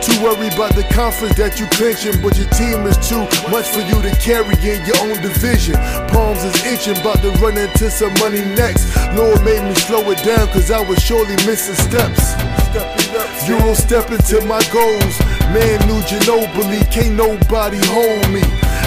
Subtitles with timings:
[0.00, 3.20] Too worried about the conference that you clinching, but your team is too
[3.52, 5.76] much for you to carry in your own division.
[6.08, 8.96] Palms is itching, about to run into some money next.
[9.12, 12.32] Lord made me slow it down, cause I was surely missing steps.
[13.46, 15.20] You don't step into my goals.
[15.52, 18.69] Man, new Ginobili, can't nobody hold me.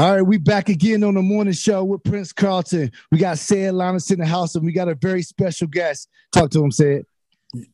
[0.00, 2.90] All right, we back again on the morning show with Prince Carlton.
[3.12, 6.08] We got Sid Linus in the house, and we got a very special guest.
[6.32, 7.04] Talk to him, Sid.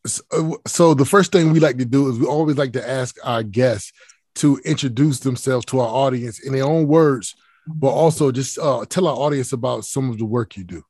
[0.04, 3.16] So, so the first thing we like to do is we always like to ask
[3.22, 3.92] our guests
[4.36, 9.06] to introduce themselves to our audience in their own words, but also just uh, tell
[9.06, 10.82] our audience about some of the work you do.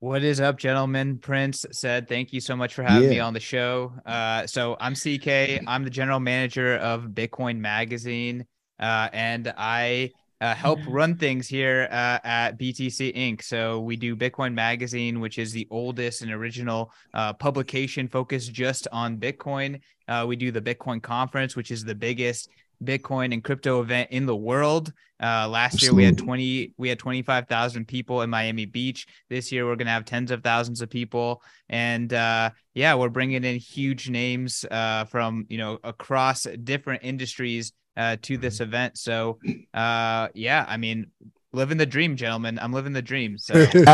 [0.00, 1.18] What is up, gentlemen?
[1.18, 3.92] Prince said, thank you so much for having me on the show.
[4.04, 5.62] Uh, so I'm CK.
[5.68, 8.44] I'm the general manager of Bitcoin Magazine,
[8.78, 13.42] uh, and I uh, help run things here uh, at BTC Inc.
[13.42, 18.86] So we do Bitcoin Magazine, which is the oldest and original uh, publication focused just
[18.92, 19.80] on Bitcoin.
[20.06, 22.50] Uh, we do the Bitcoin Conference, which is the biggest
[22.82, 24.92] Bitcoin and crypto event in the world.
[25.22, 29.06] Uh, last year we had 20, we had 25,000 people in Miami Beach.
[29.30, 31.42] This year we're going to have tens of thousands of people.
[31.68, 37.72] And uh, yeah, we're bringing in huge names uh, from, you know, across different industries
[37.96, 38.98] uh, to this event.
[38.98, 39.38] So
[39.72, 41.06] uh, yeah, I mean,
[41.52, 42.58] living the dream, gentlemen.
[42.60, 43.38] I'm living the dream.
[43.38, 43.92] So uh, I-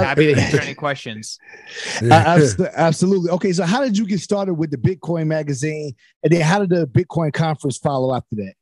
[0.00, 1.38] I- happy to answer any questions.
[2.02, 2.40] Uh,
[2.76, 3.30] absolutely.
[3.30, 6.70] Okay, so how did you get started with the Bitcoin magazine, and then how did
[6.70, 8.54] the Bitcoin conference follow after that?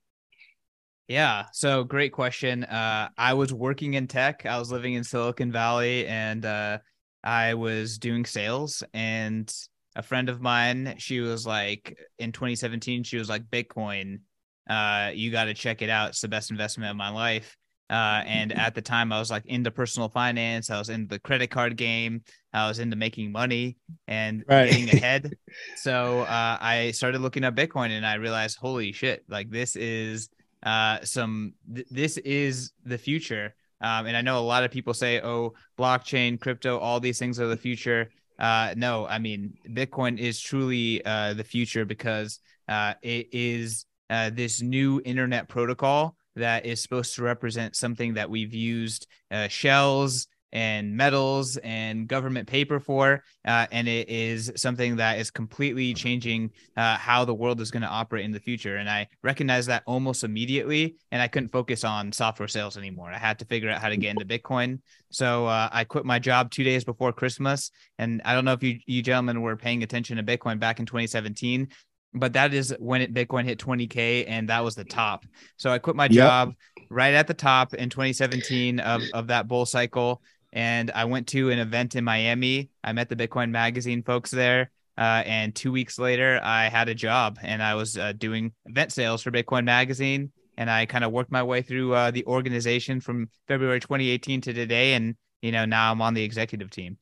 [1.08, 2.64] Yeah, so great question.
[2.64, 4.44] Uh, I was working in tech.
[4.44, 6.78] I was living in Silicon Valley, and uh,
[7.24, 8.82] I was doing sales.
[8.92, 9.50] And
[9.96, 14.20] a friend of mine, she was like, in 2017, she was like, Bitcoin,
[14.68, 16.10] uh, you got to check it out.
[16.10, 17.56] It's the best investment of my life.
[17.90, 20.68] Uh, and at the time, I was like into personal finance.
[20.68, 22.22] I was into the credit card game.
[22.52, 24.66] I was into making money and Right.
[24.66, 25.32] getting ahead.
[25.76, 30.28] so uh, I started looking at Bitcoin, and I realized, holy shit, like this is
[30.64, 34.92] uh some th- this is the future um and i know a lot of people
[34.92, 38.10] say oh blockchain crypto all these things are the future
[38.40, 44.30] uh no i mean bitcoin is truly uh the future because uh it is uh
[44.30, 50.28] this new internet protocol that is supposed to represent something that we've used uh, shells
[50.52, 53.22] and metals and government paper for.
[53.44, 57.82] Uh, and it is something that is completely changing uh, how the world is going
[57.82, 58.76] to operate in the future.
[58.76, 60.96] And I recognized that almost immediately.
[61.12, 63.10] And I couldn't focus on software sales anymore.
[63.10, 64.80] I had to figure out how to get into Bitcoin.
[65.10, 67.70] So uh, I quit my job two days before Christmas.
[67.98, 70.86] And I don't know if you, you gentlemen were paying attention to Bitcoin back in
[70.86, 71.68] 2017
[72.14, 75.24] but that is when it, Bitcoin hit 20k, and that was the top.
[75.56, 76.54] So I quit my job
[76.90, 80.22] right at the top in 2017 of of that bull cycle,
[80.52, 82.70] and I went to an event in Miami.
[82.82, 84.70] I met the Bitcoin Magazine folks there.
[84.96, 88.90] Uh, and two weeks later, I had a job and I was uh, doing event
[88.92, 90.32] sales for Bitcoin Magazine.
[90.56, 94.52] And I kind of worked my way through uh, the organization from February 2018 to
[94.52, 94.94] today.
[94.94, 96.98] And, you know, now I'm on the executive team.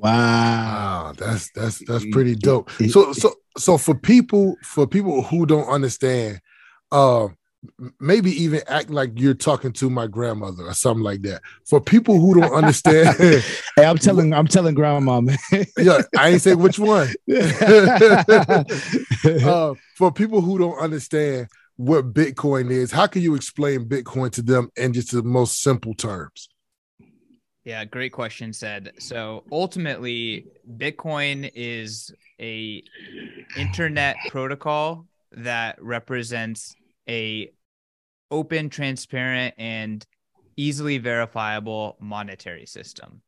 [0.00, 0.10] Wow.
[0.10, 1.12] wow.
[1.16, 2.70] That's, that's, that's pretty dope.
[2.88, 6.40] So, so, so for people for people who don't understand,
[6.92, 7.28] uh,
[7.98, 11.42] maybe even act like you're talking to my grandmother or something like that.
[11.68, 15.38] For people who don't understand, hey, I'm telling I'm telling grandma, man.
[15.78, 17.08] yeah, I ain't say which one.
[19.44, 24.42] uh, for people who don't understand what Bitcoin is, how can you explain Bitcoin to
[24.42, 26.49] them in just the most simple terms?
[27.64, 28.92] Yeah, great question, Sid.
[28.98, 30.46] So ultimately,
[30.76, 32.10] Bitcoin is
[32.40, 32.82] a
[33.58, 36.74] internet protocol that represents
[37.08, 37.50] a
[38.30, 40.06] open, transparent, and
[40.56, 43.20] easily verifiable monetary system.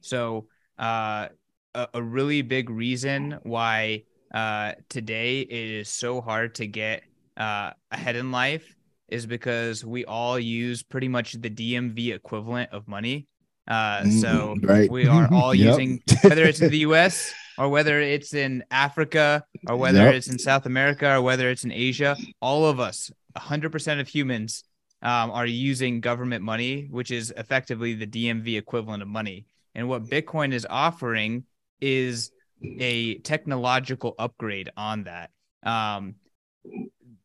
[0.00, 0.48] So
[0.78, 1.28] uh,
[1.74, 4.02] a, a, really big reason why
[4.34, 7.02] uh, today it is so hard to get
[7.36, 8.74] uh, ahead in life
[9.08, 13.26] is because we all use pretty much the DMV equivalent of money
[13.68, 14.90] uh, mm, so right.
[14.90, 15.78] we are all yep.
[15.78, 17.32] using whether it's in the U.S.
[17.58, 20.14] or whether it's in Africa or whether yep.
[20.14, 22.16] it's in South America or whether it's in Asia.
[22.40, 24.64] All of us, 100% of humans,
[25.02, 29.46] um, are using government money, which is effectively the DMV equivalent of money.
[29.74, 31.44] And what Bitcoin is offering
[31.80, 32.30] is
[32.62, 35.30] a technological upgrade on that.
[35.62, 36.14] Um,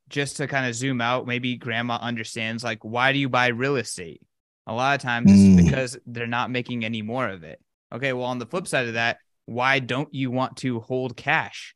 [0.09, 3.77] just to kind of zoom out, maybe grandma understands like, why do you buy real
[3.77, 4.21] estate?
[4.71, 5.59] A lot of times mm.
[5.59, 7.59] it's because they're not making any more of it.
[7.93, 11.75] Okay, well, on the flip side of that, why don't you want to hold cash?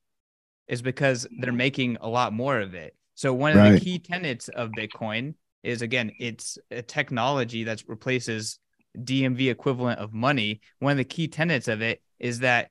[0.69, 2.95] Is because they're making a lot more of it.
[3.15, 3.71] So one of right.
[3.71, 8.59] the key tenets of Bitcoin is again, it's a technology that replaces
[8.97, 10.61] DMV equivalent of money.
[10.79, 12.69] One of the key tenets of it is that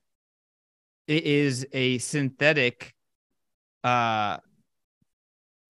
[1.06, 2.94] it is a synthetic
[3.84, 4.38] uh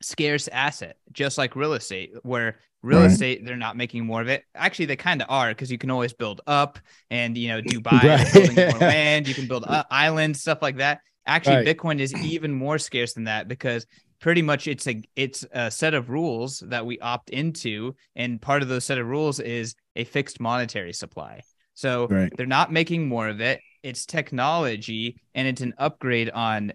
[0.01, 3.11] scarce asset, just like real estate, where real right.
[3.11, 4.45] estate they're not making more of it.
[4.55, 6.79] Actually, they kind of are because you can always build up,
[7.11, 8.33] and you know, Dubai right.
[8.33, 9.27] building more land.
[9.27, 11.01] You can build islands, stuff like that.
[11.27, 11.67] Actually, right.
[11.67, 13.87] Bitcoin is even more scarce than that because
[14.21, 18.63] pretty much it's a it's a set of rules that we opt into, and part
[18.63, 21.41] of those set of rules is a fixed monetary supply.
[21.75, 23.61] So they're not making more of it.
[23.83, 26.73] It's technology, and it's an upgrade on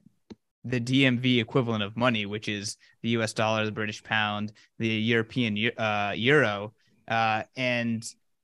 [0.70, 5.72] the DMV equivalent of money, which is the US dollar, the British pound, the European
[5.78, 6.74] uh, euro.
[7.08, 8.04] Uh, and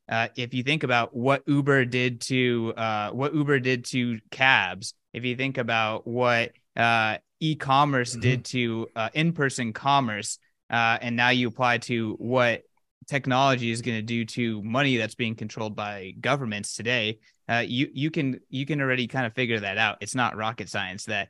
[0.10, 4.94] uh, if you think about what Uber did to uh, what Uber did to cabs,
[5.13, 8.22] if you think about what uh, e-commerce mm-hmm.
[8.22, 10.39] did to uh, in-person commerce,
[10.69, 12.63] and now you apply to what
[13.07, 17.19] technology is going to do to money that's being controlled by governments today,
[17.63, 19.98] you you can you can already kind of figure that out.
[20.01, 21.30] It's not rocket science that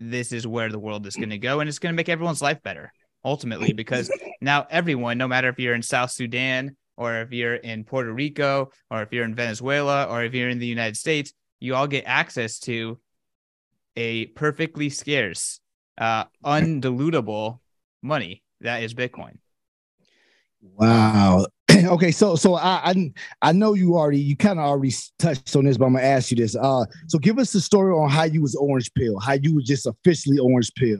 [0.00, 2.42] this is where the world is going to go and it's going to make everyone's
[2.42, 2.92] life better
[3.24, 4.10] ultimately because
[4.40, 8.70] now everyone no matter if you're in south sudan or if you're in puerto rico
[8.90, 12.04] or if you're in venezuela or if you're in the united states you all get
[12.06, 12.98] access to
[13.96, 15.60] a perfectly scarce
[15.98, 17.58] uh undilutable
[18.02, 19.38] money that is bitcoin.
[20.62, 21.46] Wow
[21.88, 23.12] okay, so so I, I
[23.42, 26.30] I know you already you kind of already touched on this, but I'm gonna ask
[26.30, 26.56] you this.
[26.56, 29.64] Uh, so give us the story on how you was orange pill, how you was
[29.64, 30.98] just officially orange pill.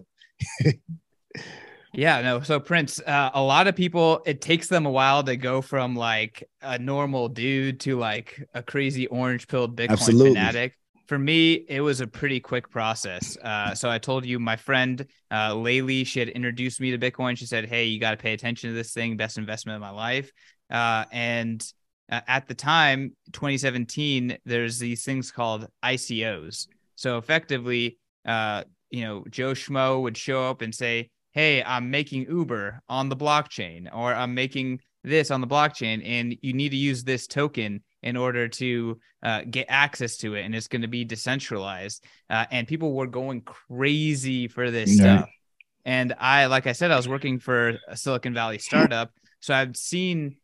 [1.93, 2.41] yeah, no.
[2.41, 5.97] So Prince, uh, a lot of people, it takes them a while to go from
[5.97, 10.31] like a normal dude to like a crazy orange pill Bitcoin Absolutely.
[10.31, 10.75] fanatic
[11.07, 13.37] for me, it was a pretty quick process.
[13.37, 17.39] Uh, so I told you my friend uh, Laylee, she had introduced me to Bitcoin.
[17.39, 19.17] She said, "Hey, you got to pay attention to this thing.
[19.17, 20.31] Best investment of my life."
[20.71, 21.65] Uh, and
[22.11, 26.69] uh, at the time, 2017, there's these things called ICOs.
[26.95, 32.27] So effectively, uh, you know, Joe Schmo would show up and say, "Hey, I'm making
[32.31, 36.77] Uber on the blockchain, or I'm making this on the blockchain, and you need to
[36.77, 40.87] use this token." in order to uh, get access to it, and it's going to
[40.89, 42.05] be decentralized.
[42.31, 45.29] Uh, and people were going crazy for this stuff.
[45.85, 49.77] And I, like I said, I was working for a Silicon Valley startup, so I've
[49.77, 50.37] seen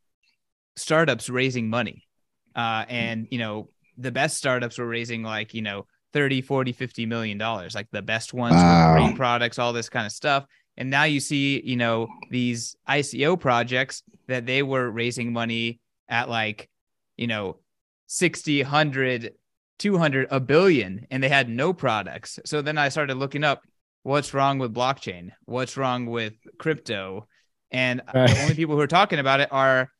[0.77, 2.07] startups raising money.
[2.55, 7.07] Uh, and you know, the best startups were raising like, you know, 30, 40, 50
[7.07, 8.91] million dollars, like the best ones Wow.
[8.91, 10.45] great products, all this kind of stuff.
[10.77, 16.29] And now you see, you know, these ICO projects that they were raising money at
[16.29, 16.69] like,
[17.17, 17.59] you know,
[18.07, 19.33] 60, 100,
[19.79, 22.39] 200, a billion, and they had no products.
[22.45, 23.63] So then I started looking up
[24.03, 27.27] what's wrong with blockchain, what's wrong with crypto.
[27.71, 28.29] And Right.
[28.29, 29.91] the only people who are talking about it are,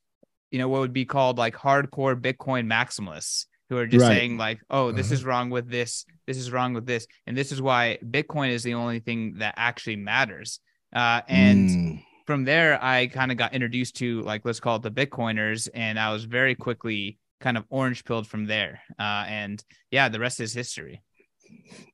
[0.53, 4.17] you know, what would be called like hardcore Bitcoin maximalists who are just Right.
[4.17, 5.15] saying, like, oh, this Uh-huh.
[5.15, 7.07] is wrong with this, this is wrong with this.
[7.27, 10.61] And this is why Bitcoin is the only thing that actually matters.
[10.95, 12.03] Uh, and Mm.
[12.27, 15.99] from there i kind of got introduced to like let's call it the bitcoiners and
[15.99, 20.39] i was very quickly kind of orange pilled from there uh, and yeah the rest
[20.39, 21.03] is history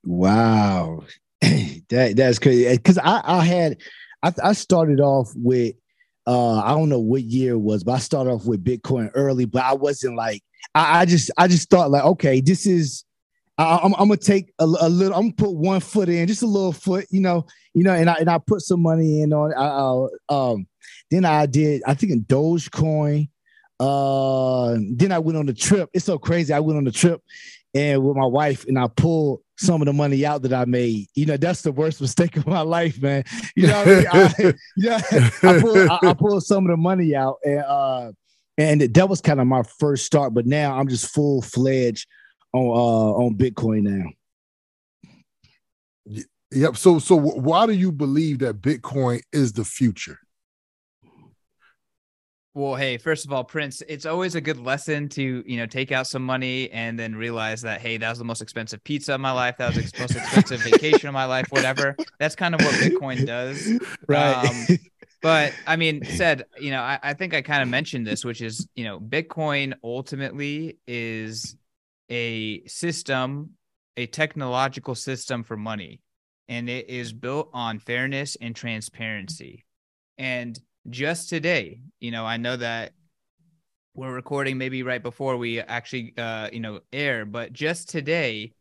[0.05, 1.05] Wow,
[1.41, 2.77] that that's crazy.
[2.77, 3.77] Because I I had
[4.23, 5.75] I I started off with
[6.29, 9.47] uh I don't know what year it was, but I started off with Bitcoin early,
[9.47, 10.43] but I wasn't like
[10.75, 13.05] I, I just I just thought like okay, this is
[13.59, 15.15] I, I'm, I'm gonna take a, a little.
[15.15, 17.45] I'm gonna put one foot in, just a little foot, you know,
[17.75, 19.53] you know, and I and I put some money in on.
[19.53, 20.67] I, uh, um,
[21.11, 23.29] then I did, I think in Dogecoin.
[23.81, 25.89] Uh, then I went on the trip.
[25.93, 26.53] It's so crazy.
[26.53, 27.23] I went on the trip
[27.75, 31.09] and with my wife, and I pulled some of the money out that I made.
[31.15, 33.25] You know, that's the worst mistake of my life, man.
[33.57, 34.07] You know, I mean?
[34.13, 35.01] I, yeah,
[35.43, 38.13] I pulled, I, I pulled some of the money out, and uh,
[38.57, 40.33] and that was kind of my first start.
[40.33, 42.07] But now I'm just full fledged
[42.53, 44.11] on uh on Bitcoin now.
[46.51, 46.77] Yep.
[46.77, 50.19] So so why do you believe that Bitcoin is the future?
[52.55, 55.93] Well hey first of all prince it's always a good lesson to you know take
[55.93, 59.21] out some money and then realize that hey that was the most expensive pizza of
[59.21, 61.95] my life that was the most expensive vacation of my life whatever.
[62.19, 63.79] That's kind of what bitcoin does.
[64.09, 64.79] Um,
[65.21, 68.41] but I mean, Sid, you know, I, I think I kind of mentioned this, which
[68.41, 71.57] is, you know, Bitcoin ultimately is
[72.11, 73.51] a system,
[73.97, 76.01] a technological system for money,
[76.49, 79.65] and it is built on fairness and transparency.
[80.17, 80.59] And
[80.91, 82.93] just today, you know, I know that
[83.95, 88.53] we're recording maybe right before we actually, uh, you know, air, but just today,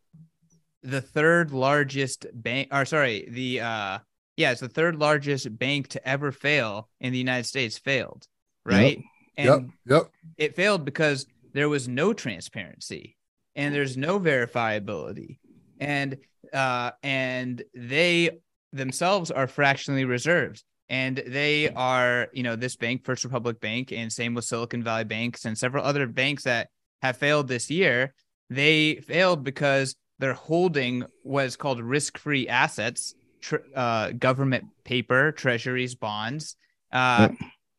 [0.83, 3.99] the third largest bank, or sorry, the, uh,
[4.35, 8.27] yeah, it's the third largest bank to ever fail in the United States failed,
[8.65, 8.99] right?
[9.37, 9.61] And yep.
[9.85, 10.11] Yep.
[10.37, 13.17] it failed because there was no transparency
[13.55, 15.39] and there's no verifiability.
[15.79, 16.17] And
[16.53, 18.39] uh and they
[18.73, 24.11] themselves are fractionally reserved and they are, you know, this bank, First Republic Bank, and
[24.11, 26.69] same with Silicon Valley Banks and several other banks that
[27.01, 28.13] have failed this year.
[28.49, 35.95] They failed because they're holding what is called risk-free assets, tr- uh, government paper, treasuries,
[35.95, 36.55] bonds,
[36.91, 37.29] uh,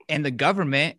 [0.08, 0.98] and the government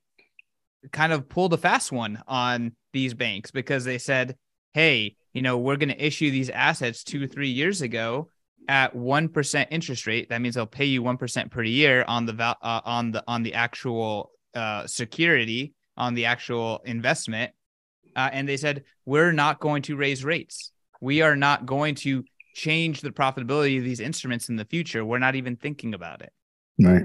[0.92, 4.36] kind of pulled a fast one on these banks because they said,
[4.74, 8.30] "Hey, you know, we're going to issue these assets two, three years ago
[8.70, 10.30] at one percent interest rate.
[10.30, 13.24] That means they'll pay you one percent per year on the val- uh, on the
[13.28, 17.52] on the actual uh, security on the actual investment."
[18.16, 20.72] Uh, and they said, "We're not going to raise rates.
[21.02, 22.24] We are not going to
[22.54, 25.04] change the profitability of these instruments in the future.
[25.04, 26.32] We're not even thinking about it."
[26.82, 27.04] Right.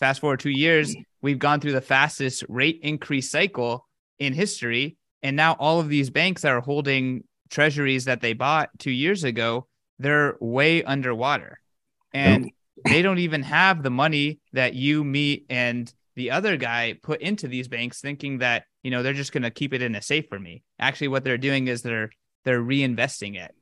[0.00, 3.86] fast forward two years, we've gone through the fastest rate increase cycle
[4.18, 4.96] in history.
[5.22, 9.22] And now all of these banks that are holding treasuries that they bought two years
[9.22, 9.68] ago,
[10.04, 11.60] they're way underwater.
[12.12, 12.52] And
[12.84, 17.48] they don't even have the money that you, me, and the other guy put into
[17.48, 20.26] these banks thinking that, you know, they're just going to keep it in a safe
[20.28, 20.62] for me.
[20.78, 22.10] Actually, what they're doing is they're
[22.44, 23.52] they're reinvesting it.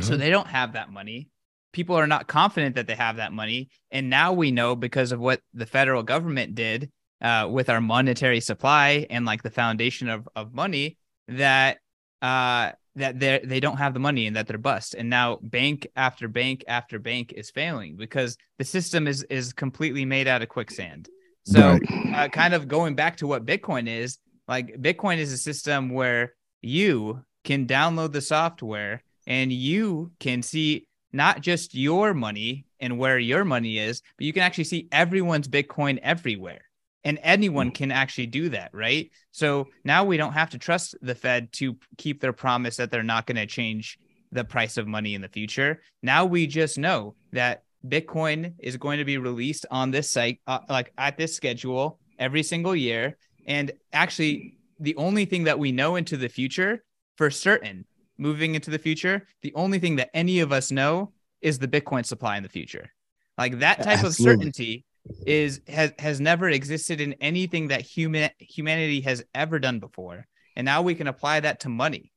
[0.00, 0.18] So Mhm.
[0.18, 1.28] they don't have that money.
[1.72, 3.70] People are not confident that they have that money.
[3.90, 6.90] And now we know because of what the federal government did
[7.20, 11.78] uh, with our monetary supply and like the foundation of, of money that
[12.22, 14.94] uh, that they they don't have the money and that they're bust.
[14.94, 20.04] And now bank after bank after bank is failing because the system is is completely
[20.04, 21.08] made out of quicksand.
[21.44, 21.82] So Right.
[22.12, 26.34] uh, kind of going back to what Bitcoin is, like Bitcoin is a system where
[26.62, 33.18] you can download the software and you can see not just your money and where
[33.18, 36.62] your money is, but you can actually see everyone's Bitcoin everywhere.
[37.04, 39.10] And anyone can actually do that, right?
[39.30, 43.02] So now we don't have to trust the Fed to keep their promise that they're
[43.02, 43.98] not going to change
[44.32, 45.82] the price of money in the future.
[46.02, 50.60] Now we just know that Bitcoin is going to be released on this site, uh,
[50.68, 53.16] like at this schedule every single year.
[53.46, 56.82] And actually, the only thing that we know into the future
[57.16, 57.84] for certain,
[58.18, 62.04] moving into the future, the only thing that any of us know is the Bitcoin
[62.06, 62.90] supply in the future.
[63.36, 64.84] Like that type of certainty
[65.26, 70.26] is has has never existed in anything that human humanity has ever done before.
[70.56, 72.12] and now we can apply that to money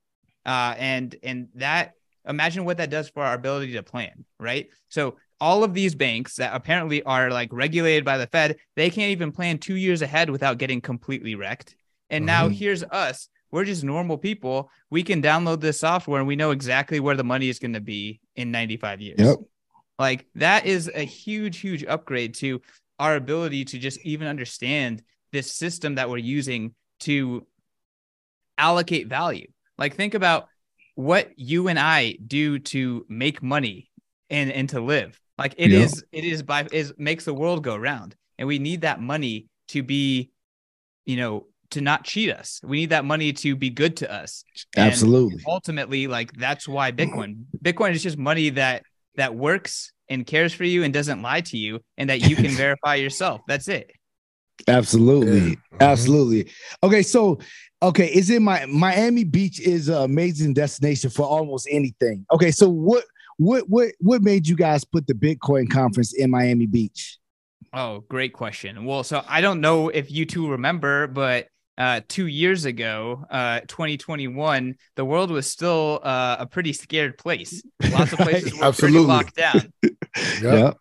[0.45, 1.93] uh, and and that
[2.27, 6.35] imagine what that does for our ability to plan right so all of these banks
[6.35, 10.29] that apparently are like regulated by the fed they can't even plan two years ahead
[10.29, 11.75] without getting completely wrecked
[12.09, 12.53] and now Mm-hmm.
[12.53, 16.99] here's us we're just normal people we can download this software and we know exactly
[16.99, 19.37] where the money is going to be in 95 years Yep.
[19.99, 22.61] Like that is a huge, huge upgrade to
[22.99, 27.45] our ability to just even understand this system that we're using to
[28.57, 29.47] allocate value.
[29.77, 30.47] Like think about
[30.95, 33.89] what you and I do to make money
[34.29, 35.19] and and to live.
[35.37, 35.79] Like it Yeah.
[35.79, 38.15] is, it is by is makes the world go round.
[38.39, 40.29] And we need that money to be,
[41.05, 42.61] you know, to not cheat us.
[42.63, 44.43] We need that money to be good to us.
[44.75, 45.43] And Absolutely.
[45.45, 48.83] ultimately like that's why bitcoin bitcoin is just money that
[49.17, 52.51] that works and cares for you and doesn't lie to you and that you can
[52.65, 53.91] verify yourself that's it
[54.67, 55.39] Absolutely.
[55.39, 55.55] Yeah.
[55.55, 55.79] Mhm.
[55.81, 56.51] Absolutely.
[56.81, 57.37] Okay, so
[57.83, 62.25] okay, is it my Miami Beach is an amazing destination for almost anything.
[62.31, 63.03] Okay, so what
[63.37, 67.19] what what what made you guys put the Bitcoin conference in Miami Beach?
[67.73, 72.27] oh great question well so i don't know if you two remember but uh, two
[72.27, 77.61] years ago, uh, 2021, the world was still uh, a pretty scared place.
[77.91, 79.07] Lots of places were pretty Absolutely.
[79.07, 79.73] locked down.
[80.41, 80.71] Yeah.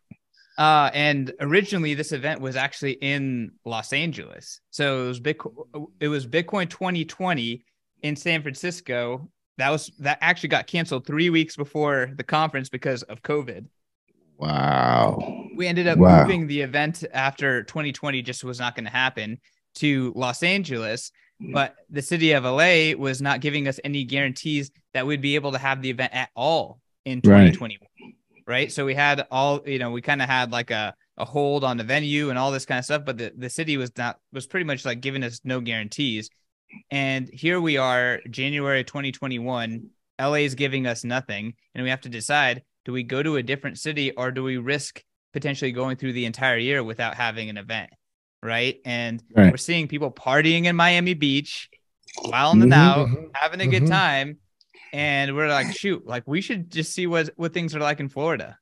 [0.56, 4.60] Uh, and originally, this event was actually in Los Angeles.
[4.70, 5.86] So it was Bitcoin.
[6.00, 7.62] It was Bitcoin 2020
[8.02, 9.28] in San Francisco.
[9.58, 13.66] That was that actually got canceled three weeks before the conference because of COVID.
[14.38, 15.48] Wow.
[15.54, 16.22] We ended up Wow.
[16.22, 19.38] moving the event after 2020 just was not going to happen
[19.76, 21.10] to Los Angeles.
[21.42, 21.52] Mm.
[21.52, 25.52] But the city of LA was not giving us any guarantees that we'd be able
[25.52, 27.52] to have the event at all in Right.
[27.52, 27.86] 2021
[28.46, 28.70] right?
[28.70, 31.76] So we had all, you know, we kind of had like a, a hold on
[31.76, 34.46] the venue and all this kind of stuff, but the, the city was not, was
[34.46, 36.30] pretty much like giving us no guarantees.
[36.90, 39.88] And here we are, January 2021,
[40.20, 41.54] LA is giving us nothing.
[41.74, 44.58] And we have to decide do we go to a different city or do we
[44.58, 45.02] risk
[45.32, 47.90] potentially going through the entire year without having an event?
[48.46, 48.80] Right.
[48.84, 49.50] And Right.
[49.52, 51.68] we're seeing people partying in Miami Beach,
[52.24, 52.72] wilding Mhm.
[52.72, 53.30] out, Mhm.
[53.34, 53.88] having a good Mhm.
[53.90, 54.38] time
[54.92, 58.08] and we're like shoot like we should just see what what things are like in
[58.08, 58.56] florida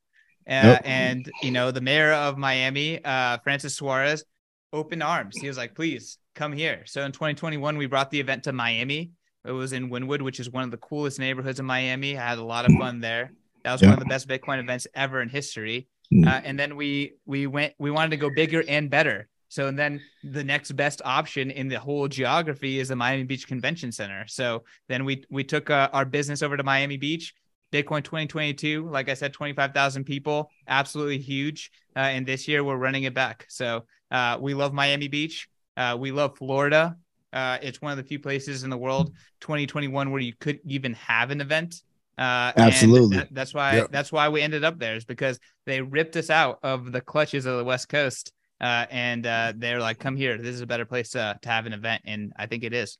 [0.49, 4.25] uh, and you know the mayor of miami uh francis suarez
[4.73, 8.43] opened arms he was like please come here so in 2021 we brought the event
[8.43, 9.11] to miami
[9.45, 12.39] it was in wynwood which is one of the coolest neighborhoods in miami i had
[12.39, 13.31] a lot of fun there
[13.63, 13.89] that was Yeah.
[13.89, 16.27] one of the best bitcoin events ever in history Mm.
[16.27, 19.79] uh, and then we we went we wanted to go bigger and better so and
[19.79, 24.25] then the next best option in the whole geography is the Miami Beach Convention Center.
[24.27, 27.33] So then we we took uh, our business over to Miami Beach.
[27.71, 31.71] Bitcoin 2022, like I said, 25,000 people, absolutely huge.
[31.95, 33.45] Uh, and this year we're running it back.
[33.47, 35.47] So uh, we love Miami Beach.
[35.77, 36.97] Uh, we love Florida.
[37.31, 40.93] Uh, it's one of the few places in the world 2021 where you could even
[40.95, 41.81] have an event.
[42.17, 43.17] Uh, and Absolutely.
[43.17, 43.87] that- that's why Yep.
[43.91, 47.45] that's why we ended up there is because they ripped us out of the clutches
[47.45, 50.37] of the West Coast uh, and uh, they're like, "Come here.
[50.37, 52.97] This is a better place to, to have an event," and I think it is.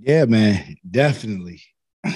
[0.00, 0.76] Yeah, man.
[0.88, 1.62] Definitely.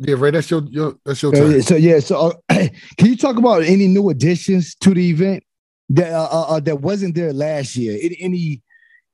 [0.00, 0.32] Yeah, right.
[0.32, 1.62] that's your, your that's your So, time.
[1.62, 5.42] so yeah, so uh, can you talk about any new additions to the event
[5.88, 7.98] that uh, uh, uh, that wasn't there last year?
[8.00, 8.62] Any any,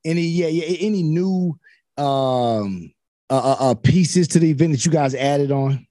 [0.05, 1.57] any yeah, yeah any new
[1.97, 2.91] um
[3.31, 5.87] uh, uh, uh pieces to the event that you guys added on?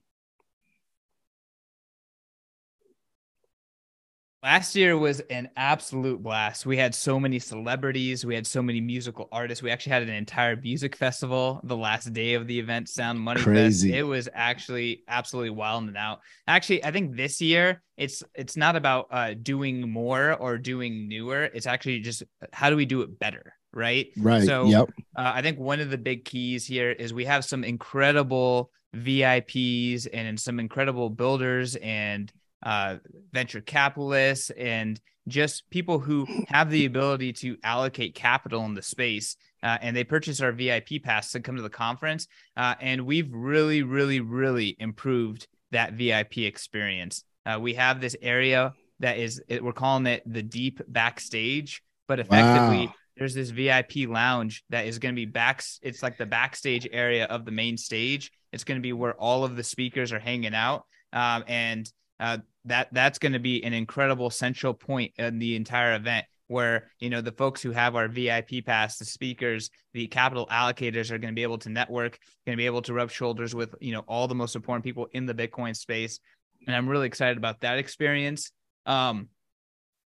[4.45, 6.67] Last year was an absolute blast.
[6.67, 8.27] We had so many celebrities.
[8.27, 9.63] We had so many musical artists.
[9.63, 13.41] We actually had an entire music festival the last day of the event, Sound Money
[13.41, 13.89] Crazy.
[13.89, 13.97] Fest.
[13.97, 16.19] It was actually absolutely wild and out.
[16.47, 21.45] Actually, I think this year it's it's not about uh, doing more or doing newer.
[21.45, 22.21] It's actually just
[22.53, 24.09] how do we do it better, right?
[24.15, 24.43] Right.
[24.43, 24.91] So yep.
[25.15, 30.07] Uh, I think one of the big keys here is we have some incredible VIPs
[30.13, 32.31] and some incredible builders and
[32.63, 32.97] uh,
[33.31, 39.37] venture capitalists and just people who have the ability to allocate capital in the space.
[39.63, 42.27] Uh, and they purchase our VIP pass to come to the conference.
[42.55, 47.23] Uh, and we've really, really, really improved that VIP experience.
[47.45, 52.19] Uh, we have this area that is, it, we're calling it the deep backstage, but
[52.19, 52.93] effectively, Wow.
[53.17, 55.63] there's this VIP lounge that is going to be back.
[55.81, 58.31] It's like the backstage area of the main stage.
[58.53, 62.37] It's going to be where all of the speakers are hanging out, um, and uh,
[62.65, 66.25] that that's going to be an incredible central point in the entire event.
[66.47, 71.09] Where you know the folks who have our VIP pass, the speakers, the capital allocators
[71.09, 73.73] are going to be able to network, going to be able to rub shoulders with
[73.79, 76.19] you know all the most important people in the Bitcoin space,
[76.67, 78.51] and I'm really excited about that experience.
[78.85, 79.29] Um,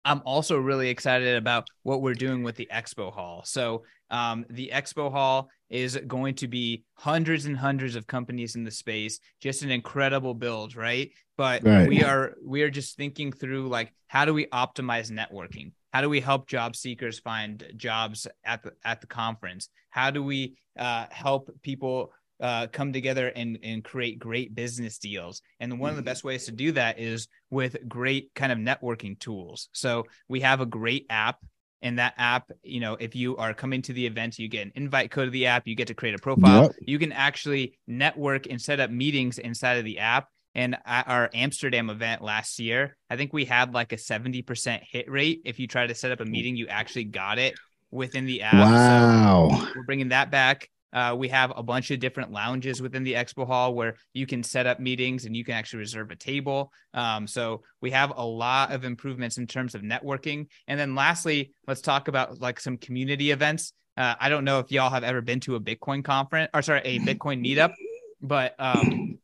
[0.08, 3.42] I'm also really excited about what we're doing with the expo hall.
[3.44, 8.64] So, um, the expo hall is going to be hundreds and hundreds of companies in
[8.64, 11.10] the space, just an incredible build, right?
[11.36, 11.86] But right.
[11.86, 15.72] we are we are just thinking through like how do we optimize networking?
[15.92, 19.68] How do we help job seekers find jobs at the at the conference?
[19.90, 25.42] How do we uh, help people uh, come together and, and create great business deals.
[25.60, 29.18] And one of the best ways to do that is with great kind of networking
[29.18, 29.68] tools.
[29.72, 31.38] So we have a great app.
[31.80, 34.72] And that app, you know, if you are coming to the event, you get an
[34.74, 36.62] invite code to the app, you get to create a profile.
[36.62, 36.72] Yep.
[36.80, 40.28] You can actually network and set up meetings inside of the app.
[40.56, 45.08] And at our Amsterdam event last year, I think we had like a 70% hit
[45.08, 45.42] rate.
[45.44, 47.54] If you try to set up a meeting, you actually got it
[47.92, 48.54] within the app.
[48.54, 49.48] Wow.
[49.52, 50.68] So we're bringing that back.
[50.92, 54.42] Uh, we have a bunch of different lounges within the expo hall where you can
[54.42, 56.72] set up meetings and you can actually reserve a table.
[56.94, 60.46] Um, so we have a lot of improvements in terms of networking.
[60.66, 63.72] And then lastly, let's talk about like some community events.
[63.96, 66.82] Uh, I don't know if y'all have ever been to a Bitcoin conference or sorry,
[66.84, 67.74] a Bitcoin meetup,
[68.22, 69.18] but um,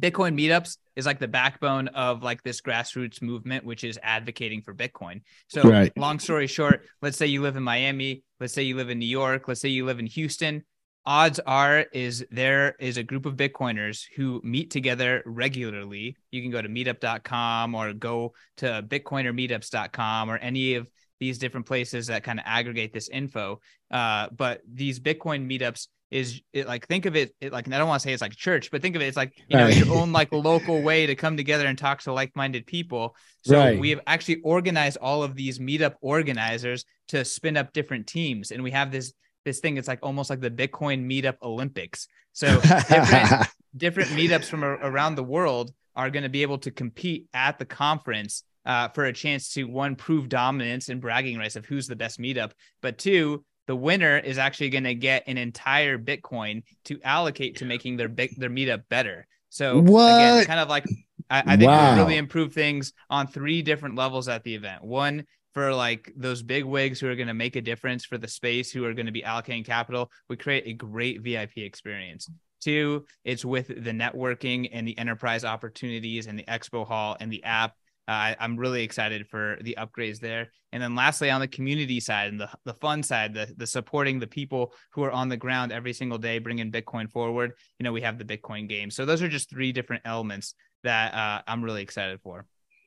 [0.00, 4.74] Bitcoin meetups is like the backbone of like this grassroots movement, which is advocating for
[4.74, 5.22] Bitcoin.
[5.48, 5.92] So, right.
[5.96, 9.06] long story short, let's say you live in Miami, let's say you live in New
[9.06, 10.64] York, let's say you live in Houston
[11.06, 16.50] odds are is there is a group of bitcoiners who meet together regularly you can
[16.50, 20.88] go to meetup.com or go to bitcoinermeetups.com or any of
[21.18, 26.40] these different places that kind of aggregate this info uh, but these bitcoin meetups is
[26.52, 28.70] it like think of it, it like I don't want to say it's like church,
[28.70, 29.76] but think of it it's like you know right.
[29.76, 33.16] your own like local way to come together and talk to like-minded people.
[33.44, 33.78] So right.
[33.78, 38.62] we have actually organized all of these meetup organizers to spin up different teams, and
[38.62, 39.12] we have this
[39.46, 39.78] this thing.
[39.78, 42.06] It's like almost like the Bitcoin meetup Olympics.
[42.36, 46.70] So different, different meetups from a, around the world are going to be able to
[46.70, 51.56] compete at the conference uh, for a chance to one prove dominance and bragging rights
[51.56, 52.50] of who's the best meetup,
[52.82, 57.64] but two, the winner is actually going to get an entire Bitcoin to allocate to
[57.64, 59.26] making their big their meetup better.
[59.48, 60.14] So what?
[60.14, 60.84] again, kind of like
[61.30, 61.94] I, I think wow.
[61.94, 64.84] we really improve things on three different levels at the event.
[64.84, 65.24] One
[65.56, 68.70] for like those big wigs who are going to make a difference for the space,
[68.70, 72.28] who are going to be allocating capital, we create a great VIP experience.
[72.60, 77.42] Two, it's with the networking and the enterprise opportunities and the expo hall and the
[77.42, 77.72] app.
[78.06, 80.48] Uh, I'm really excited for the upgrades there.
[80.72, 84.18] And then lastly, on the community side and the, the fun side, the, the supporting
[84.18, 87.92] the people who are on the ground every single day, bringing Bitcoin forward, you know,
[87.92, 88.90] we have the Bitcoin game.
[88.90, 92.44] So those are just three different elements that uh, I'm really excited for.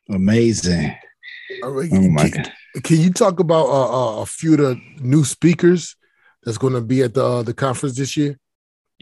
[0.08, 0.96] Amazing.
[1.64, 2.84] Oh my can, God.
[2.84, 5.96] Can you talk about uh, uh, a few of the new speakers
[6.44, 8.40] that's going to be at the uh, the conference this year?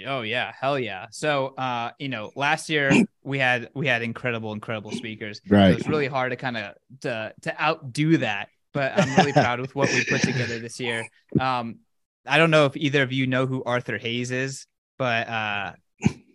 [0.06, 1.08] Oh yeah, hell yeah.
[1.12, 2.92] So uh, you know, last year
[3.24, 5.42] we had we had incredible, incredible speakers.
[5.50, 5.72] Right.
[5.72, 9.60] It was really hard to kind of to to outdo that, but I'm really proud
[9.60, 11.08] with what we put together this year.
[11.40, 11.80] Um,
[12.26, 15.74] I don't know if either of you know who Arthur Hayes is, but uh,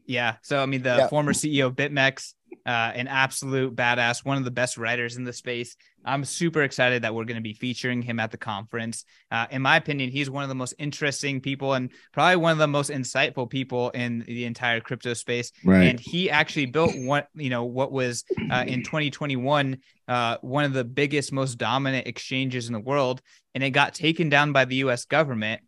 [0.06, 0.36] yeah.
[0.42, 1.08] So I mean, the yeah.
[1.08, 2.34] former CEO of BitMEX,
[2.66, 5.76] uh, an absolute badass, one of the best writers in the space.
[6.04, 9.04] I'm super excited that we're going to be featuring him at the conference.
[9.30, 12.58] Uh, in my opinion, he's one of the most interesting people and probably one of
[12.58, 15.52] the most insightful people in the entire crypto space.
[15.64, 15.84] Right.
[15.84, 20.72] And he actually built what you know what was uh, in 2021 uh, one of
[20.72, 23.22] the biggest, most dominant exchanges in the world,
[23.54, 25.04] and it got taken down by the U.S.
[25.04, 25.62] government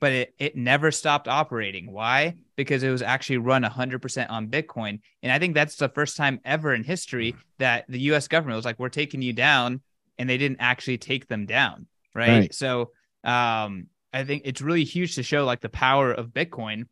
[0.00, 1.90] but it, it never stopped operating.
[1.90, 2.36] Why?
[2.56, 5.00] Because it was actually run 100% on Bitcoin.
[5.22, 8.64] And I think that's the first time ever in history that the US government was
[8.64, 9.80] like, we're taking you down.
[10.18, 11.86] And they didn't actually take them down.
[12.14, 12.28] Right.
[12.28, 12.54] right.
[12.54, 12.90] So
[13.22, 16.86] um, I think it's really huge to show like the power of Bitcoin.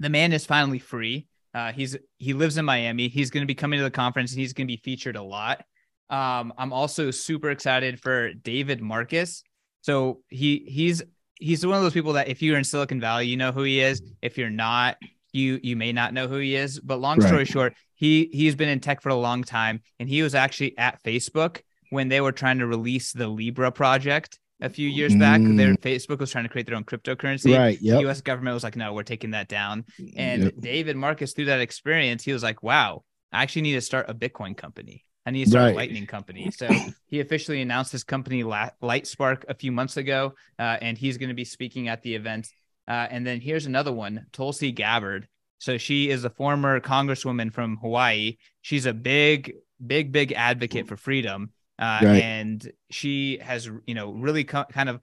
[0.00, 1.26] The man is finally free.
[1.54, 3.08] Uh, he's he lives in Miami.
[3.08, 5.22] He's going to be coming to the conference and he's going to be featured a
[5.22, 5.62] lot.
[6.08, 9.44] Um, I'm also super excited for David Marcus.
[9.82, 11.02] So he he's
[11.42, 13.80] he's one of those people that if you're in Silicon Valley, you know who he
[13.80, 14.02] is.
[14.22, 14.96] If you're not,
[15.32, 16.80] you you may not know who he is.
[16.80, 20.22] But long story short, he he's been in tech for a long time, and he
[20.22, 24.88] was actually at Facebook when they were trying to release the Libra project a few
[24.88, 25.40] years back.
[25.40, 25.56] Mm.
[25.56, 27.56] Their Facebook was trying to create their own cryptocurrency.
[27.56, 27.78] Right.
[27.80, 27.96] Yep.
[27.96, 28.20] The U.S.
[28.20, 29.84] government was like, "No, we're taking that down."
[30.16, 30.54] And yep.
[30.58, 34.14] David Marcus, through that experience, he was like, "Wow, I actually need to start a
[34.14, 35.74] Bitcoin company." I need to start right.
[35.74, 36.50] a lightning company.
[36.50, 36.68] So
[37.06, 41.34] he officially announced his company Lightspark a few months ago, uh, and he's going to
[41.34, 42.48] be speaking at the event.
[42.88, 45.28] Uh, and then here's another one, Tulsi Gabbard.
[45.58, 48.36] So she is a former congresswoman from Hawaii.
[48.62, 49.54] She's a big,
[49.84, 52.22] big, big advocate for freedom, uh, right.
[52.22, 55.00] and she has, you know, really co- kind of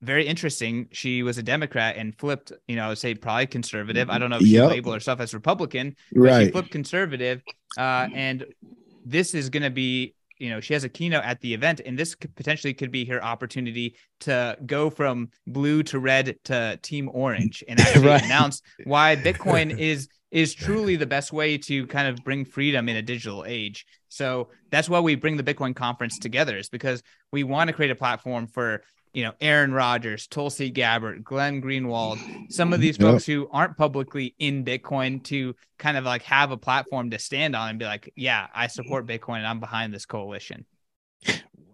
[0.00, 0.88] very interesting.
[0.90, 4.10] She was a Democrat and flipped, you know, I would say probably conservative.
[4.10, 4.70] I don't know if she yep.
[4.70, 6.46] labeled herself as Republican, but right.
[6.46, 7.40] she flipped conservative.
[7.78, 8.44] Uh, and
[9.04, 11.98] this is going to be you know she has a keynote at the event and
[11.98, 17.08] this could potentially could be her opportunity to go from blue to red to team
[17.12, 18.24] orange and actually right.
[18.24, 22.96] announce why bitcoin is is truly the best way to kind of bring freedom in
[22.96, 27.44] a digital age so that's why we bring the bitcoin conference together is because we
[27.44, 32.18] want to create a platform for you know, Aaron Rodgers, Tulsi Gabbard, Glenn Greenwald,
[32.50, 33.36] some of these folks yep.
[33.36, 37.70] who aren't publicly in Bitcoin to kind of like have a platform to stand on
[37.70, 40.64] and be like, yeah, I support Bitcoin and I'm behind this coalition.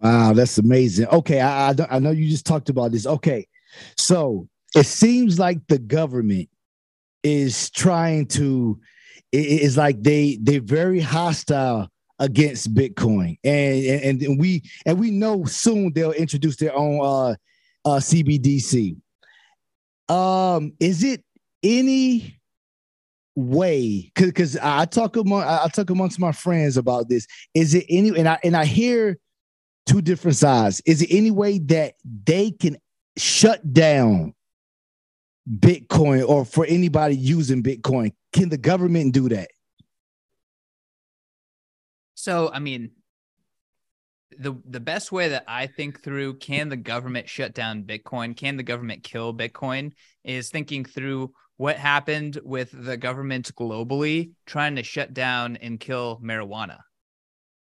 [0.01, 1.07] Wow, that's amazing.
[1.07, 3.05] Okay, I, I, I know you just talked about this.
[3.05, 3.47] Okay,
[3.97, 6.49] so it seems like the government
[7.23, 8.79] is trying to,
[9.31, 15.11] it is like they they're very hostile against Bitcoin, and, and and we and we
[15.11, 17.35] know soon they'll introduce their own uh,
[17.85, 18.97] uh, CBDC.
[20.09, 21.23] Um, is it
[21.63, 22.39] any
[23.35, 24.11] way?
[24.13, 27.27] Because because I talk among I talk amongst my friends about this.
[27.53, 29.17] Is it any and I and I hear
[29.89, 30.81] two different sides.
[30.85, 32.77] Is it any way that they can
[33.17, 34.35] shut down
[35.49, 38.13] Bitcoin or for anybody using Bitcoin?
[38.31, 39.49] Can the government do that?
[42.19, 42.91] So, I mean,
[44.37, 48.35] the the best way that I think through can the government shut down Bitcoin?
[48.35, 49.93] Can the government kill Bitcoin?
[50.25, 56.19] Is thinking through what happened with the government globally trying to shut down and kill
[56.21, 56.79] marijuana.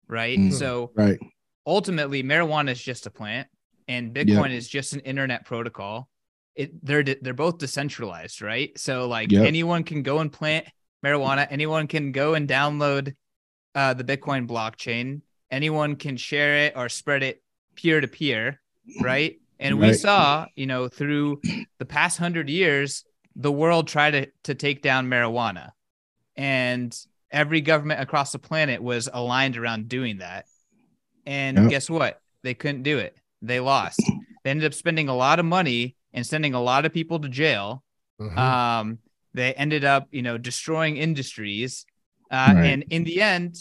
[0.09, 0.39] Right.
[0.39, 1.19] Mm, so right.
[1.67, 3.49] ultimately marijuana is just a plant
[3.89, 4.59] and Bitcoin yep.
[4.59, 6.09] is just an internet protocol.
[6.55, 8.71] It they're they're both decentralized, right?
[8.79, 9.47] So like yep.
[9.47, 10.67] anyone can go and plant
[11.05, 13.15] marijuana, anyone can go and download
[13.77, 15.21] uh, the Bitcoin blockchain.
[15.51, 17.43] Anyone can share it or spread it
[17.77, 18.61] peer to peer,
[19.01, 19.39] right?
[19.61, 19.89] And right.
[19.89, 21.41] we saw, you know, through
[21.79, 23.05] the past hundred years,
[23.37, 25.71] the world tried to, to take down marijuana.
[26.37, 26.99] And
[27.31, 30.47] every government across the planet was aligned around doing that.
[31.27, 31.71] And yep.
[31.71, 32.21] guess what?
[32.43, 33.15] They couldn't do it.
[33.43, 34.03] They lost.
[34.43, 37.29] They ended up spending a lot of money and sending a lot of people to
[37.29, 37.83] jail.
[38.21, 38.39] Mm-hmm.
[38.39, 38.99] Um,
[39.35, 41.85] they ended up, you know, destroying industries
[42.31, 42.65] uh, right.
[42.65, 43.57] And in the end,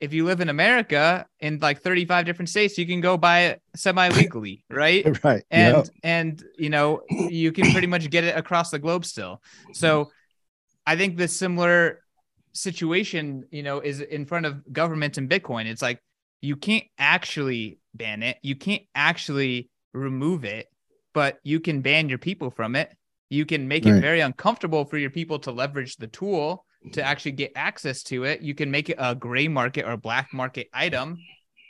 [0.00, 3.62] if you live in America in like 35 different states, you can go buy it
[3.74, 5.24] semi legally, right?
[5.24, 5.42] right.
[5.50, 5.88] And yep.
[6.02, 9.42] and you know you can pretty much get it across the globe still.
[9.72, 10.10] So
[10.86, 12.02] I think the similar
[12.52, 15.66] situation, you know, is in front of government and Bitcoin.
[15.66, 16.00] It's like
[16.42, 20.66] you can't actually ban it, you can't actually remove it,
[21.14, 22.94] but you can ban your people from it.
[23.30, 23.94] You can make right.
[23.94, 28.24] it very uncomfortable for your people to leverage the tool to actually get access to
[28.24, 28.42] it.
[28.42, 31.18] You can make it a gray market or black market item,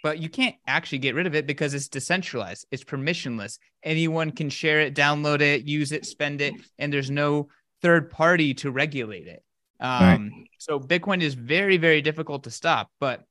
[0.02, 2.66] but you can't actually get rid of it because it's decentralized.
[2.70, 3.58] It's permissionless.
[3.82, 7.48] Anyone can share it, download it, use it, spend it, and there's no
[7.82, 9.42] third party to regulate it.
[9.80, 10.48] Um, right.
[10.58, 13.24] So Bitcoin is very, very difficult to stop, but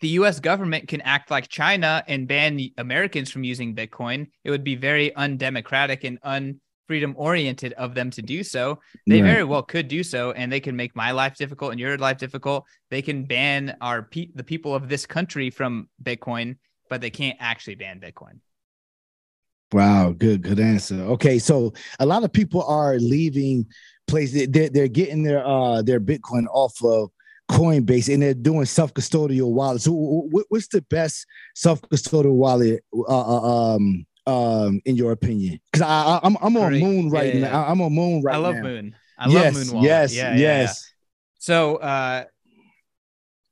[0.00, 4.28] the US government can act like China and ban Americans from using Bitcoin.
[4.44, 9.22] It would be very undemocratic and un freedom oriented of them to do so, they
[9.22, 9.28] right.
[9.28, 12.18] very well could do so, and they can make my life difficult and your life
[12.18, 12.64] difficult.
[12.90, 16.56] They can ban our pe- the people of this country from Bitcoin,
[16.88, 18.40] but they can't actually ban Bitcoin.
[19.70, 20.96] Wow, good, good answer.
[21.02, 23.66] Okay, so a lot of people are leaving
[24.06, 24.48] places.
[24.48, 27.10] They're, they're getting their uh their Bitcoin off of
[27.50, 29.84] Coinbase and they're doing self custodial wallets.
[29.84, 29.92] So,
[30.48, 35.58] what's the best self custodial wallet uh, uh, um um, in your opinion?
[35.72, 37.64] Because I, I am I'm on Muun right yeah, now.
[37.64, 38.38] I'm on Muun right now.
[38.38, 38.62] I love now.
[38.62, 38.92] Muun.
[39.18, 39.86] I love yes, Muun wallet.
[39.86, 40.92] Yes, yeah, yes.
[41.38, 42.24] So, uh,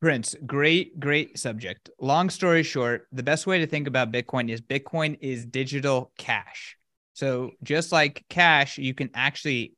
[0.01, 1.89] Prince, great, great subject.
[1.99, 6.77] Long story short, the best way to think about Bitcoin is Bitcoin is digital cash.
[7.15, 9.73] So just like cash, you can actually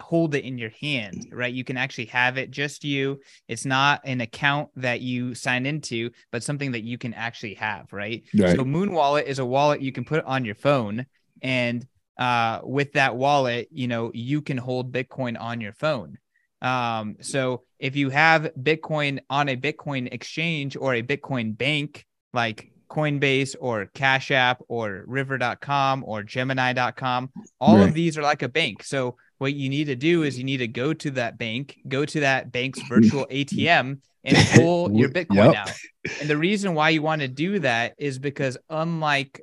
[0.00, 1.52] hold it in your hand, right?
[1.52, 3.20] You can actually have it just you.
[3.48, 7.92] It's not an account that you sign into, but something that you can actually have,
[7.92, 8.22] right?
[8.38, 8.56] right.
[8.56, 11.06] So Muun Wallet is a wallet you can put on your phone
[11.42, 11.86] and
[12.18, 16.18] uh, with that wallet, you know, you can hold Bitcoin on your phone.
[16.60, 22.72] Um, so if you have Bitcoin on a Bitcoin exchange or a Bitcoin bank like
[22.90, 27.30] Coinbase or Cash App or River.com or Gemini.com,
[27.60, 27.88] all right.
[27.88, 28.82] of these are like a bank.
[28.82, 32.04] So what you need to do is you need to go to that bank, go
[32.04, 35.56] to that bank's virtual ATM and pull your Bitcoin yep.
[35.56, 35.72] out.
[36.20, 39.40] And the reason why you want to do that is because unlike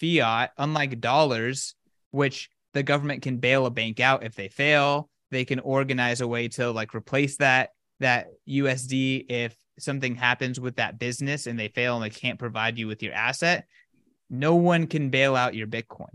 [0.00, 1.74] fiat, unlike dollars,
[2.10, 6.28] which the government can bail a bank out if they fail, they can organize a
[6.28, 7.70] way to like replace that
[8.00, 12.78] that USD if something happens with that business and they fail and they can't provide
[12.78, 13.66] you with your asset.
[14.30, 16.12] No one can bail out your Bitcoin.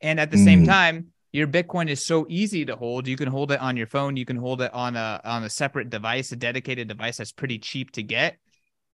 [0.00, 0.44] And at the mm.
[0.44, 3.08] same time, your Bitcoin is so easy to hold.
[3.08, 4.16] You can hold it on your phone.
[4.16, 7.58] You can hold it on a on a separate device, a dedicated device that's pretty
[7.60, 8.38] cheap to get.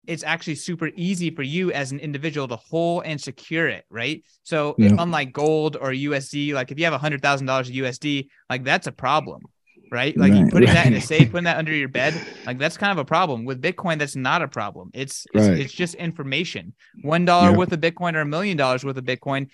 [0.07, 4.25] it's actually super easy for you as an individual to hold and secure it, right?
[4.45, 4.95] So Yeah.
[4.99, 8.65] unlike gold or USD, like if you have a hundred thousand dollars of USD, like
[8.65, 9.49] that's a problem,
[9.91, 10.19] right?
[10.19, 12.93] Like Right, putting that in a safe, putting that under your bed, like that's kind
[12.93, 13.45] of a problem.
[13.45, 14.91] With Bitcoin, that's not a problem.
[14.95, 15.59] It's it's, Right.
[15.59, 16.75] it's just information.
[17.03, 17.57] One dollar Yeah.
[17.59, 19.49] worth of Bitcoin or a million dollars worth of Bitcoin,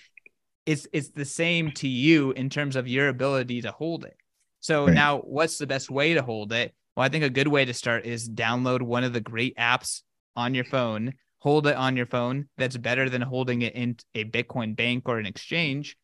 [0.67, 4.15] it's it's the same to you in terms of your ability to hold it.
[4.59, 4.93] So Right.
[4.93, 6.75] now, what's the best way to hold it?
[6.95, 10.01] Well, I think a good way to start is download one of the great apps
[10.35, 12.49] on your phone, hold it on your phone.
[12.57, 15.97] That's better than holding it in a Bitcoin bank or an exchange.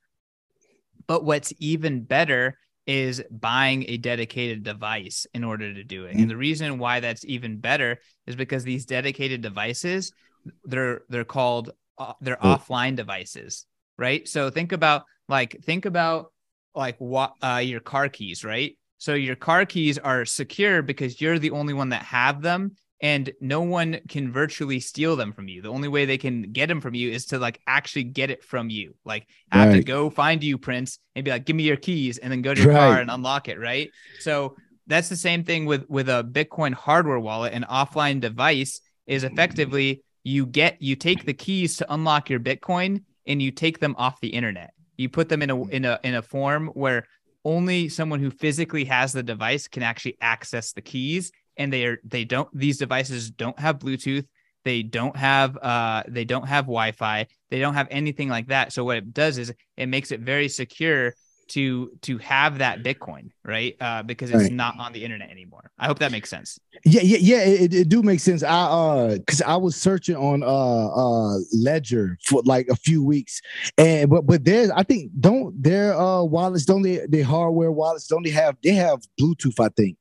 [1.08, 6.16] But what's even better is buying a dedicated device in order to do it.
[6.16, 10.14] And the reason why that's even better is because these dedicated devices,
[10.64, 12.58] they're they're called uh, they're Oh.
[12.58, 13.66] offline devices,
[13.98, 14.28] right?
[14.28, 16.32] So think about like think about
[16.76, 18.78] like what uh, your car keys, right?
[18.98, 23.34] So your car keys are secure because you're the only one that have them and
[23.42, 25.62] no one can virtually steal them from you.
[25.62, 28.46] The only way they can get them from you is to like actually get it
[28.46, 28.96] from you.
[29.04, 32.32] Like have to go find you, Prince, and be like, give me your keys and
[32.32, 33.92] then go to your car and unlock it, right?
[34.20, 34.56] So
[34.88, 40.02] that's the same thing with with a Bitcoin hardware wallet, an offline device is effectively
[40.24, 44.20] you get you take the keys to unlock your Bitcoin and you take them off
[44.22, 44.74] the internet.
[44.98, 47.06] You put them in a in a in a form where
[47.46, 51.98] only someone who physically has the device can actually access the keys and they are
[52.04, 54.26] they don't these devices don't have bluetooth
[54.64, 58.84] they don't have uh they don't have wi-fi they don't have anything like that so
[58.84, 61.14] what it does is it makes it very secure
[61.54, 64.52] to to have that bitcoin right uh because it's Right.
[64.52, 67.42] not on the internet anymore i hope that makes sense Yeah, yeah, yeah.
[67.64, 68.42] It, it do make sense.
[68.44, 73.42] I uh, cause I was searching on uh uh Ledger for like a few weeks,
[73.78, 78.08] and but but there's I think don't their uh wallets don't they their hardware wallets
[78.08, 79.98] don't they have they have Bluetooth I think.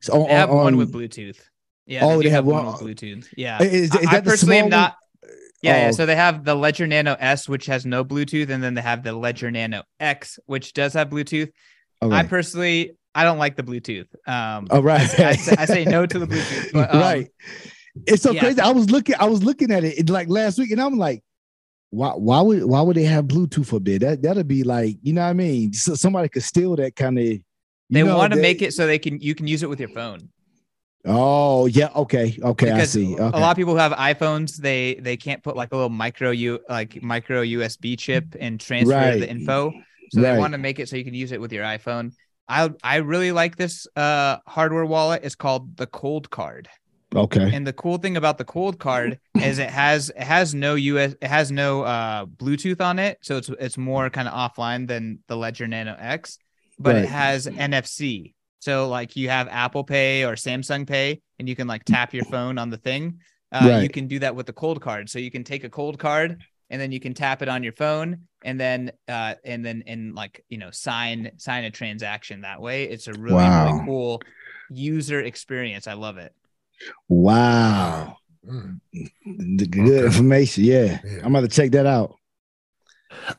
[0.00, 1.38] So on, have on- one with bluetooth
[1.86, 4.30] yeah Oh, do they have one one- with bluetooth yeah Is, is I- I the
[4.30, 4.70] personally am one?
[4.70, 4.96] not
[5.66, 5.88] Yeah, yeah.
[5.88, 5.92] Oh.
[5.92, 9.02] So they have the Ledger Nano S, which has no Bluetooth, and then they have
[9.02, 11.50] the Ledger Nano X, which does have Bluetooth.
[12.00, 14.06] All I personally, I don't like the Bluetooth.
[14.26, 15.00] Um, All right.
[15.20, 16.72] I, say, I say no to the Bluetooth.
[16.72, 17.28] But, um, right.
[18.06, 18.40] It's so yeah.
[18.40, 18.60] crazy.
[18.60, 21.22] I was looking, I was looking at it, like last week, and I'm like,
[21.90, 23.98] why why would why would they have Bluetooth up there?
[23.98, 25.72] That that'd be like, you know what I mean?
[25.72, 27.38] So somebody could steal that kind of
[27.90, 30.28] They want to make it so they can you can use it with your phone.
[31.06, 31.88] Oh, yeah.
[31.94, 32.38] Okay.
[32.42, 32.70] Okay.
[32.70, 33.14] I see.
[33.14, 33.22] Okay.
[33.38, 36.30] a lot of people who have iPhones, they they can't put like a little micro
[36.30, 39.20] U like micro USB chip and transfer Right.
[39.20, 39.72] the info.
[40.10, 42.12] So they want to make it so you can use it with your iPhone.
[42.48, 45.22] I I really like this uh hardware wallet.
[45.24, 46.66] It's called the Coldcard.
[47.14, 47.50] okay.
[47.54, 51.28] And the cool thing about the Coldcard is it has it has no US it
[51.28, 55.36] has no uh Bluetooth on it, so it's it's more kind of offline than the
[55.36, 56.38] Ledger Nano X,
[56.78, 57.04] but Right.
[57.04, 58.34] it has NFC.
[58.60, 62.24] So like you have Apple Pay or Samsung Pay, and you can like tap your
[62.24, 63.20] phone on the thing.
[63.52, 65.08] Uh, You can do that with the Coldcard.
[65.08, 66.38] So you can take a Coldcard
[66.68, 70.14] and then you can tap it on your phone and then uh and then and
[70.16, 72.84] like you know sign sign a transaction that way.
[72.84, 73.66] It's a really Wow.
[73.66, 74.22] really cool
[74.70, 75.86] user experience.
[75.86, 76.32] I love it.
[77.08, 78.16] Wow.
[78.46, 78.80] Mm.
[79.58, 80.06] The Good Okay.
[80.06, 80.64] information.
[80.64, 81.00] Yeah.
[81.04, 81.20] Yeah.
[81.24, 82.16] I'm going to check that out.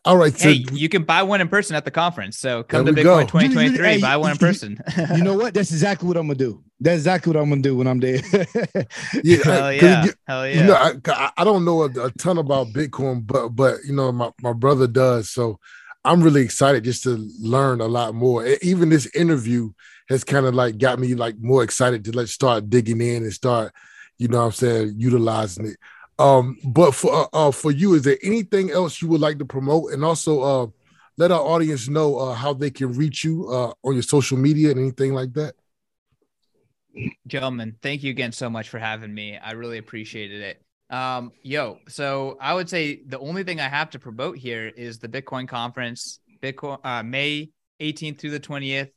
[0.06, 0.38] All right.
[0.38, 2.38] So Hey, you can buy one in person at the conference.
[2.38, 3.18] So come to we go.
[3.18, 4.80] Bitcoin 2023, Hey, buy one in person.
[5.16, 5.54] You know what?
[5.54, 6.64] That's exactly what I'm going to do.
[6.80, 8.18] That's exactly what I'm going to do when I'm there.
[9.24, 10.06] yeah, Hell 'cause yeah.
[10.06, 13.50] you- Hell You know, I, I- I don't know a, a ton about Bitcoin, but
[13.50, 15.30] but you know, my, my brother does.
[15.30, 15.60] So
[16.06, 18.46] I'm really excited just to learn a lot more.
[18.62, 19.72] Even this interview
[20.10, 23.24] has kind of like got me like more excited to let's like start digging in
[23.24, 23.74] and start,
[24.18, 25.78] you know what I'm saying, utilizing it.
[26.20, 29.46] Um, but for uh, uh for you, is there anything else you would like to
[29.46, 29.94] promote?
[29.94, 30.68] And also uh
[31.18, 34.72] let our audience know uh how they can reach you uh on your social media
[34.72, 35.54] and anything like that.
[37.28, 39.38] Gentlemen, thank you again so much for having me.
[39.38, 40.62] I really appreciated it.
[40.90, 45.00] Um, yo, so I would say the only thing I have to promote here is
[45.00, 47.50] the Bitcoin conference, Bitcoin uh, May
[47.82, 48.90] 18th through the 20th,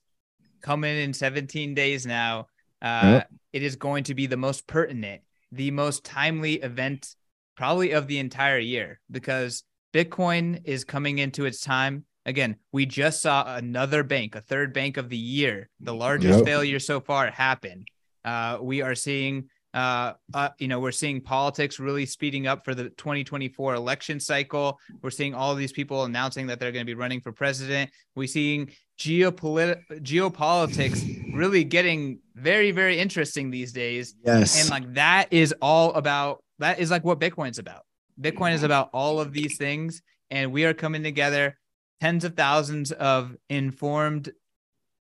[0.63, 2.47] coming in 17 days now.
[2.81, 3.29] Uh, Yep.
[3.53, 7.15] It is going to be the most pertinent, the most timely event,
[7.57, 12.05] probably of the entire year, because Bitcoin is coming into its time.
[12.27, 16.47] Again, we just saw another bank, a third bank of the year, the largest Yep.
[16.47, 17.85] failure so far happen.
[18.25, 22.75] Uh, we are seeing, uh, uh, you know, we're seeing politics really speeding up for
[22.75, 24.79] the 2024 election cycle.
[25.03, 27.91] We're seeing all these people announcing that they're going to be running for president.
[28.17, 34.15] We're seeing geopolit- geopolitics really getting very, very interesting these days.
[34.25, 34.61] yes.
[34.61, 37.85] And like that is all about that is like what Bitcoin's about.
[38.21, 41.57] Bitcoin is about all of these things, and we are coming together,
[42.01, 44.31] tens of thousands of informed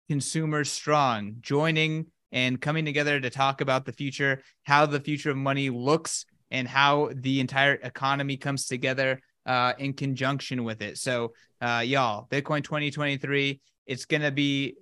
[0.08, 5.36] consumers strong, joining and coming together to talk about the future, how the future of
[5.36, 10.98] money looks and how the entire economy comes together uh, in conjunction with it.
[10.98, 14.74] So, uh, y'all, Bitcoin 2023, it's going to be,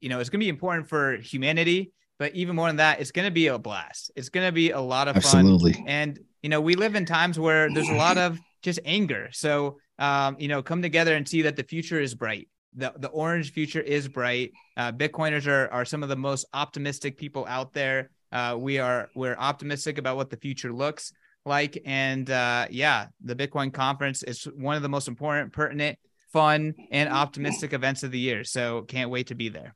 [0.00, 3.10] you know, it's going to be important for humanity, but even more than that, it's
[3.10, 4.10] going to be a blast.
[4.16, 5.74] It's going to be a lot of Absolutely.
[5.74, 5.84] fun.
[5.86, 9.28] And, you know, we live in times where there's a lot of just anger.
[9.32, 12.48] So, um, you know, come together and see that the future is bright.
[12.76, 14.52] The, the orange future is bright.
[14.76, 18.10] Uh, Bitcoiners are, are some of the most optimistic people out there.
[18.32, 21.12] Uh, we are we're optimistic about what the future looks
[21.46, 21.78] like.
[21.86, 25.98] And uh, yeah, the Bitcoin conference is one of the most important, pertinent,
[26.32, 28.44] fun, and optimistic events of the year.
[28.44, 29.74] So can't wait to be there.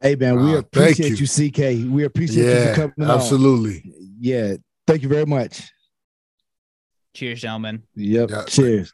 [0.00, 1.50] Hey man, we Wow, appreciate thank you.
[1.86, 1.92] CK.
[1.92, 3.16] We appreciate you for coming on.
[3.18, 3.82] absolutely.
[4.20, 4.54] Yeah.
[4.86, 5.62] Thank you very much.
[7.14, 7.82] Cheers, gentlemen.
[7.96, 8.30] Yep.
[8.30, 8.44] Yeah.
[8.44, 8.92] Cheers.